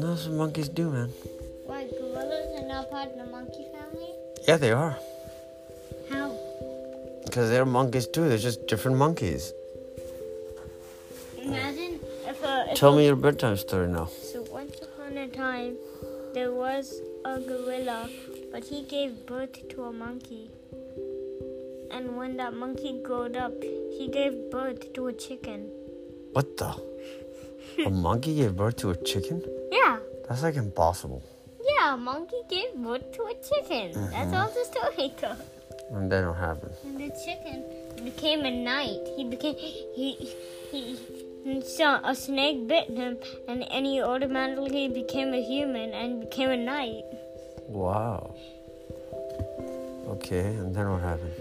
That's 0.00 0.26
what 0.26 0.36
monkeys 0.36 0.68
do, 0.68 0.90
man. 0.90 1.08
Why, 1.64 1.86
gorillas 1.88 2.60
are 2.60 2.68
not 2.68 2.90
part 2.90 3.08
of 3.12 3.16
the 3.16 3.26
monkey 3.26 3.64
family? 3.72 4.12
Yeah, 4.46 4.58
they 4.58 4.70
are. 4.70 4.98
How? 6.10 6.36
Because 7.24 7.48
they're 7.48 7.64
monkeys 7.64 8.06
too. 8.06 8.28
They're 8.28 8.36
just 8.36 8.66
different 8.66 8.98
monkeys. 8.98 9.54
Imagine 11.40 11.98
if 12.26 12.42
a. 12.44 12.66
If 12.70 12.78
Tell 12.78 12.92
a, 12.92 12.96
me 12.96 13.06
your 13.06 13.16
bedtime 13.16 13.56
story 13.56 13.88
now. 13.88 14.06
So 14.06 14.42
once 14.50 14.76
upon 14.82 15.16
a 15.16 15.28
time, 15.28 15.76
there 16.34 16.52
was 16.52 17.00
a 17.24 17.40
gorilla, 17.40 18.10
but 18.52 18.64
he 18.64 18.82
gave 18.82 19.24
birth 19.24 19.66
to 19.70 19.84
a 19.84 19.92
monkey. 19.92 20.50
And 21.90 22.16
when 22.18 22.36
that 22.36 22.52
monkey 22.52 23.00
grew 23.02 23.32
up, 23.34 23.62
he 23.62 24.10
gave 24.12 24.50
birth 24.50 24.92
to 24.92 25.06
a 25.06 25.14
chicken. 25.14 25.70
What 26.32 26.58
the? 26.58 26.74
A 27.84 27.90
monkey 27.90 28.36
gave 28.36 28.56
birth 28.56 28.76
to 28.76 28.90
a 28.90 28.96
chicken? 28.96 29.42
Yeah. 29.70 29.98
That's 30.28 30.42
like 30.42 30.56
impossible. 30.56 31.22
Yeah, 31.60 31.94
a 31.94 31.96
monkey 31.96 32.42
gave 32.48 32.74
birth 32.74 33.12
to 33.12 33.22
a 33.24 33.34
chicken. 33.34 34.10
That's 34.10 34.32
all 34.34 34.48
the 34.48 34.64
story 34.64 35.12
goes. 35.20 35.36
And 35.90 36.10
then 36.10 36.26
what 36.26 36.36
happened? 36.36 36.74
And 36.84 36.98
the 36.98 37.10
chicken 37.24 37.64
became 38.04 38.44
a 38.44 38.50
knight. 38.50 39.00
He 39.16 39.24
became 39.24 39.54
he 39.56 40.32
he, 40.70 40.98
saw 41.62 42.00
a 42.02 42.14
snake 42.14 42.66
bit 42.66 42.88
him, 42.90 43.18
and 43.46 43.62
and 43.70 43.86
he 43.86 44.02
automatically 44.02 44.88
became 44.88 45.32
a 45.32 45.42
human 45.42 45.92
and 45.94 46.20
became 46.20 46.50
a 46.50 46.56
knight. 46.56 47.04
Wow. 47.68 48.34
Okay, 50.08 50.46
and 50.58 50.74
then 50.74 50.90
what 50.90 51.02
happened? 51.02 51.34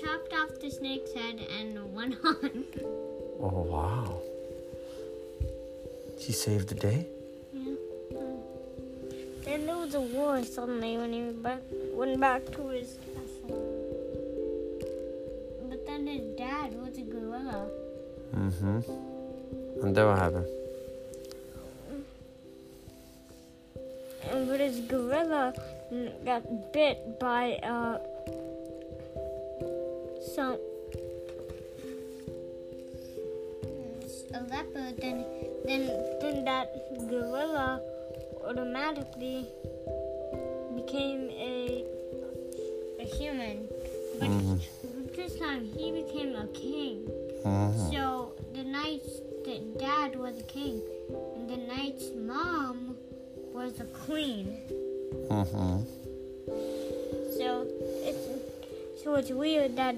Chopped 0.00 0.32
off 0.32 0.58
the 0.60 0.70
snake's 0.70 1.12
head 1.12 1.40
and 1.58 1.94
went 1.94 2.16
on. 2.24 2.64
Oh, 3.40 3.62
wow. 3.68 4.22
He 6.22 6.32
saved 6.32 6.68
the 6.68 6.76
day? 6.76 7.06
yeah. 7.52 7.74
Then 9.44 9.66
there 9.66 9.76
was 9.76 9.94
a 9.96 10.00
war 10.00 10.40
suddenly 10.44 10.96
when 10.96 11.12
he 11.12 11.20
went 11.22 11.42
back, 11.42 11.60
went 11.94 12.20
back 12.20 12.46
to 12.52 12.68
his 12.68 12.96
castle. 13.10 13.58
But 15.68 15.84
then 15.84 16.06
his 16.06 16.22
dad 16.38 16.80
was 16.80 16.96
a 16.96 17.02
gorilla. 17.02 17.66
Mm-hmm. 18.36 18.78
And 19.82 19.96
then 19.96 20.06
what 20.06 20.18
happened? 20.18 20.46
And 24.30 24.46
but 24.46 24.60
his 24.60 24.78
gorilla 24.82 25.52
got 26.24 26.72
bit 26.72 27.18
by 27.18 27.54
uh 27.66 27.98
some 30.36 30.56
a 34.34 34.40
leopard. 34.48 34.96
Then 34.98 35.24
then 35.64 35.86
then 36.20 36.44
that 36.44 36.68
gorilla 37.08 37.80
automatically 38.44 39.46
became 40.76 41.30
a 41.30 41.84
a 43.00 43.04
human. 43.04 43.68
But 44.18 44.28
Mhm. 44.28 44.60
this 45.16 45.38
time 45.38 45.64
he 45.76 45.90
became 45.92 46.34
a 46.36 46.46
king. 46.48 47.08
Mm-hmm. 47.44 47.90
So 47.92 48.32
the 48.54 48.64
knight's 48.64 49.20
the 49.44 49.58
dad 49.78 50.18
was 50.18 50.38
a 50.38 50.42
king, 50.44 50.80
and 51.34 51.50
the 51.50 51.56
knight's 51.56 52.10
mom 52.14 52.96
was 53.52 53.80
a 53.80 53.88
queen. 54.06 54.46
Mm-hmm. 55.28 55.76
So 57.38 57.66
it's 58.08 58.24
so 59.02 59.14
it's 59.14 59.30
weird 59.30 59.76
that 59.76 59.96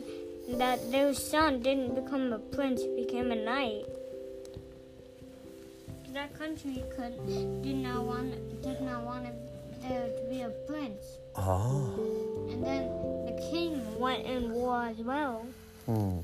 that 0.49 0.91
their 0.93 1.13
son 1.15 1.61
didn't 1.61 1.95
become 1.95 2.33
a 2.33 2.39
prince, 2.39 2.83
became 2.97 3.31
a 3.33 3.37
knight. 3.37 3.85
That 6.15 6.39
country 6.39 6.83
could 6.97 7.15
did 7.63 7.75
not 7.75 8.05
want 8.05 8.63
did 8.63 8.81
not 8.83 9.03
want 9.03 9.27
there 9.83 10.07
to 10.07 10.31
be 10.31 10.43
a 10.43 10.49
prince, 10.69 11.03
Oh. 11.35 11.91
and 12.49 12.65
then 12.65 12.87
the 13.27 13.33
king 13.51 13.83
went 13.99 14.25
in 14.25 14.53
war 14.53 14.85
as 14.85 14.99
well. 14.99 15.45
Hmm. 15.87 16.19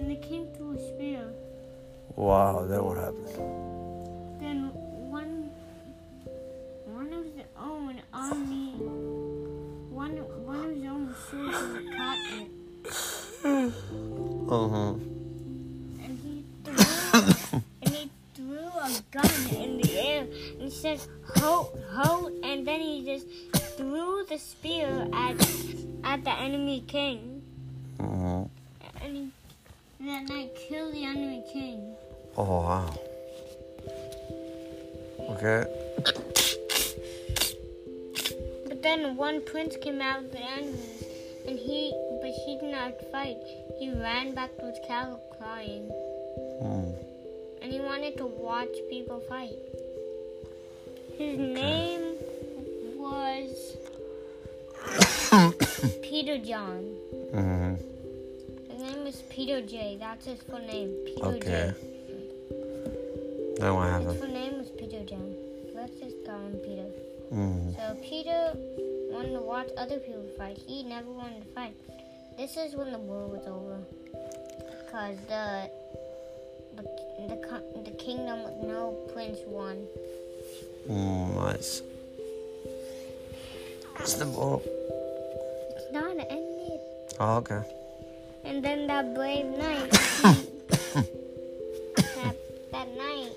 And 0.00 0.10
the 0.10 0.16
king 0.16 0.48
threw 0.56 0.72
a 0.72 0.78
spear. 0.88 1.22
Wow, 2.16 2.66
then 2.66 2.82
what 2.84 2.96
happened? 2.96 3.38
Then 4.40 4.72
one 5.08 5.50
one 6.86 7.12
of 7.12 7.24
his 7.26 7.46
own 7.56 8.02
army 8.12 8.72
one 9.88 10.16
one 10.44 10.64
of 10.64 10.70
his 10.74 10.84
own 10.84 11.14
soldiers 11.30 11.94
caught 11.96 12.18
it 12.34 12.50
Uh-huh. 14.50 14.94
And 17.22 17.32
he 17.34 17.40
threw 17.54 17.64
and 17.82 17.94
he 17.94 18.10
threw 18.34 18.68
a 18.80 19.02
gun 19.10 19.56
in 19.56 19.80
the 19.80 19.98
air 19.98 20.22
and 20.22 20.62
he 20.62 20.70
said 20.70 21.00
ho 21.36 21.70
ho 21.90 22.30
and 22.42 22.66
then 22.66 22.80
he 22.80 23.04
just 23.04 23.26
threw 23.76 24.24
the 24.28 24.38
spear 24.38 25.06
at 25.12 25.36
at 26.04 26.24
the 26.24 26.32
enemy 26.32 26.84
king 26.86 27.42
and 27.98 29.16
he 29.16 29.28
that 30.00 30.28
night 30.28 30.54
killed 30.54 30.94
the 30.94 31.04
enemy 31.04 31.42
king. 31.52 31.94
Oh, 32.36 32.44
wow. 32.44 32.94
Okay. 35.30 35.64
But 38.68 38.80
then 38.82 39.16
one 39.16 39.44
prince 39.44 39.76
came 39.82 40.00
out 40.00 40.22
of 40.22 40.30
the 40.30 40.38
enemies, 40.38 41.04
and 41.48 41.58
he, 41.58 41.92
but 42.22 42.30
he 42.30 42.58
did 42.60 42.70
not 42.70 42.92
fight. 43.10 43.38
He 43.80 43.90
ran 43.90 44.34
back 44.36 44.56
to 44.58 44.66
his 44.66 44.78
castle 44.86 45.20
crying, 45.36 45.90
Hmm. 46.62 46.92
He 47.78 47.84
wanted 47.84 48.16
to 48.16 48.26
watch 48.26 48.74
people 48.90 49.20
fight. 49.28 49.56
His 51.16 51.38
name 51.38 52.16
was 52.96 53.76
Peter 56.02 56.38
John. 56.38 56.82
Mm-hmm. 57.32 57.74
His 58.72 58.82
name 58.82 59.06
is 59.06 59.22
Peter 59.30 59.62
J. 59.62 59.96
That's 60.00 60.26
his 60.26 60.42
full 60.42 60.58
name, 60.58 60.92
Peter 61.06 61.26
Okay. 61.26 61.40
J. 61.40 61.74
Then 63.58 63.74
what 63.74 64.02
His 64.02 64.18
full 64.18 64.28
name 64.28 64.58
was 64.58 64.70
Peter 64.70 65.04
John. 65.04 65.34
Let's 65.74 65.94
just 66.00 66.16
call 66.26 66.40
him 66.40 66.54
Peter. 66.64 66.86
Mm-hmm. 67.32 67.74
So 67.74 67.96
Peter 68.02 68.52
wanted 69.12 69.34
to 69.34 69.40
watch 69.40 69.68
other 69.76 69.98
people 69.98 70.26
fight. 70.36 70.58
He 70.66 70.82
never 70.82 71.12
wanted 71.12 71.42
to 71.42 71.54
fight. 71.54 71.76
This 72.36 72.56
is 72.56 72.74
when 72.74 72.90
the 72.92 72.98
war 72.98 73.26
was 73.26 73.46
over, 73.46 73.80
cause 74.90 75.16
the 75.28 75.70
the 76.82 77.26
the, 77.26 77.82
the 77.84 77.90
kingdom 77.92 78.44
with 78.44 78.56
no 78.62 78.92
prince 79.12 79.38
won. 79.46 79.86
Mm, 80.88 81.34
nice. 81.36 81.82
It's 84.00 84.14
the 84.14 84.26
ball. 84.26 84.62
It's 85.76 85.92
not 85.92 86.10
ended. 86.10 86.80
Oh, 87.20 87.36
okay. 87.38 87.62
And 88.44 88.64
then 88.64 88.86
that 88.86 89.14
brave 89.14 89.46
knight, 89.46 89.90
that, 92.16 92.36
that 92.72 92.88
night, 92.96 93.32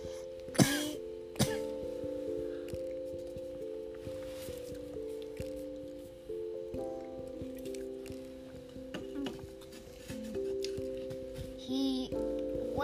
he 11.57 12.09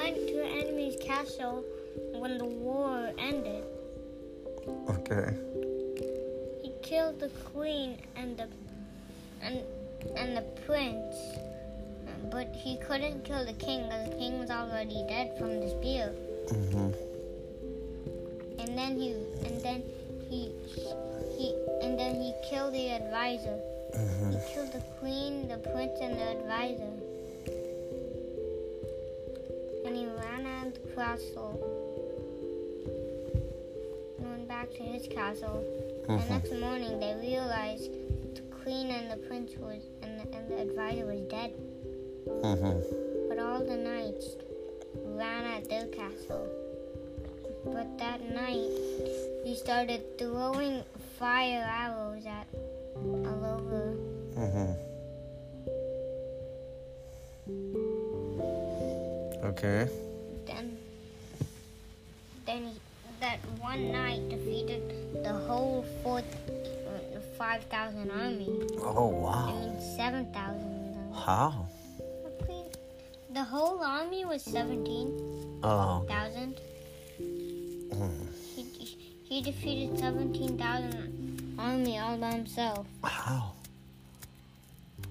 went 0.07 0.27
to 0.27 0.41
an 0.41 0.59
enemy's 0.59 0.95
castle 1.01 1.65
when 2.13 2.37
the 2.37 2.45
war 2.45 3.11
ended. 3.17 3.63
Okay. 4.89 5.35
He 6.63 6.71
killed 6.81 7.19
the 7.19 7.29
queen 7.51 7.97
and 8.15 8.37
the 8.37 8.47
and 9.41 9.61
and 10.15 10.37
the 10.37 10.45
prince, 10.65 11.15
but 12.31 12.47
he 12.55 12.77
couldn't 12.77 13.25
kill 13.25 13.45
the 13.45 13.53
king 13.53 13.83
because 13.83 14.09
the 14.09 14.15
king 14.15 14.39
was 14.39 14.49
already 14.49 15.03
dead 15.09 15.37
from 15.37 15.59
the 15.59 15.69
spear. 15.69 16.13
Mm-hmm. 16.47 16.91
And 18.61 18.77
then 18.77 18.95
he 18.95 19.11
and 19.45 19.61
then 19.61 19.83
he 20.29 20.51
he 21.35 21.53
and 21.81 21.99
then 21.99 22.15
he 22.15 22.33
killed 22.49 22.73
the 22.73 22.91
advisor. 22.91 23.59
Mm-hmm. 23.93 24.31
He 24.31 24.37
killed 24.53 24.71
the 24.71 24.83
queen, 24.99 25.47
the 25.49 25.57
prince, 25.57 25.99
and 25.99 26.15
the 26.15 26.29
advisor. 26.39 27.06
Castle. 30.97 31.53
and 34.17 34.29
Went 34.29 34.47
back 34.47 34.69
to 34.73 34.83
his 34.83 35.07
castle. 35.07 35.63
The 36.07 36.13
Mm-hmm. 36.13 36.33
next 36.33 36.51
morning, 36.53 36.99
they 36.99 37.13
realized 37.21 37.91
the 38.35 38.41
queen 38.63 38.89
and 38.89 39.11
the 39.11 39.17
prince 39.27 39.51
was 39.57 39.83
and 40.01 40.19
the, 40.19 40.25
and 40.35 40.49
the 40.49 40.57
advisor 40.59 41.05
was 41.05 41.21
dead. 41.29 41.53
Mm-hmm. 42.27 43.29
But 43.29 43.37
all 43.39 43.59
the 43.63 43.77
knights 43.77 44.25
ran 45.05 45.43
at 45.45 45.69
their 45.69 45.85
castle. 45.87 46.47
But 47.65 47.97
that 47.99 48.21
night, 48.33 48.71
he 49.43 49.53
started 49.55 50.17
throwing 50.17 50.83
fire 51.19 51.63
arrows 51.85 52.25
at 52.25 52.47
all 52.55 53.45
over. 53.45 53.95
Mm-hmm. 54.35 54.71
Okay. 59.45 59.87
One 63.77 63.91
night 63.91 64.29
defeated 64.29 64.81
the 65.23 65.33
whole 65.33 65.85
uh, 66.05 66.19
5,000 67.37 68.11
army. 68.11 68.49
Oh 68.81 69.09
I 69.09 69.21
wow. 69.21 69.45
mean, 69.47 69.81
7,000. 69.95 71.13
How? 71.13 71.67
The 73.33 73.43
whole 73.43 73.83
army 73.83 74.25
was 74.25 74.41
17,000. 74.41 75.61
Oh. 75.63 76.05
Hmm. 77.93 78.25
He, 78.55 78.63
he 79.23 79.41
defeated 79.41 79.99
17,000 79.99 81.55
army 81.59 81.99
all 81.99 82.17
by 82.17 82.31
himself. 82.31 82.87
How? 83.03 83.53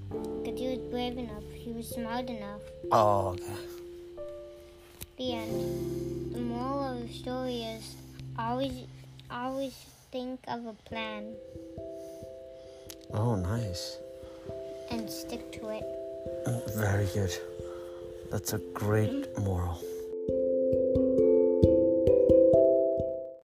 Because 0.09 0.59
he 0.59 0.69
was 0.69 0.79
brave 0.91 1.19
enough. 1.19 1.45
He 1.55 1.71
was 1.73 1.89
smart 1.89 2.29
enough. 2.29 2.61
Oh 2.91 3.29
okay. 3.29 3.45
The 5.19 5.35
end. 5.35 6.35
The 6.35 6.41
moral 6.41 6.95
of 6.95 7.07
the 7.07 7.13
story 7.13 7.63
is 7.63 7.97
always, 8.39 8.87
always 9.31 9.75
think 10.13 10.41
of 10.49 10.67
a 10.67 10.75
plan 10.89 11.35
Oh 13.13 13.35
nice. 13.37 13.99
and 14.91 15.09
stick 15.11 15.53
to 15.53 15.69
it. 15.71 15.85
Very 16.77 17.07
good. 17.15 17.33
That's 18.31 18.53
a 18.53 18.59
great 18.75 19.27
moral. 19.39 19.81